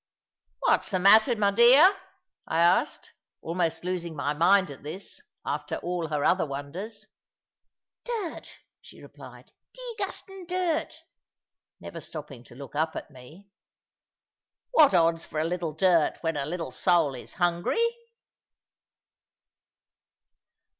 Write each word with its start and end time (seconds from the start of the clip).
"What's 0.61 0.89
the 0.89 0.97
matter, 0.97 1.35
my 1.35 1.51
dear?" 1.51 1.87
I 2.47 2.57
asked, 2.57 3.11
almost 3.39 3.83
losing 3.83 4.15
my 4.15 4.33
mind 4.33 4.71
at 4.71 4.81
this, 4.81 5.21
after 5.45 5.75
all 5.75 6.07
her 6.07 6.25
other 6.25 6.43
wonders. 6.47 7.05
"Dirt," 8.03 8.57
she 8.81 8.99
replied; 8.99 9.51
"degustin' 9.75 10.47
dirt!" 10.47 11.03
never 11.79 12.01
stopping 12.01 12.43
to 12.45 12.55
look 12.55 12.73
up 12.75 12.95
at 12.95 13.11
me. 13.11 13.51
"What 14.71 14.95
odds 14.95 15.23
for 15.27 15.39
a 15.39 15.43
little 15.45 15.73
dirt, 15.73 16.17
when 16.21 16.35
a 16.35 16.47
little 16.47 16.71
soul 16.71 17.13
is 17.13 17.33
hungry?" 17.33 17.85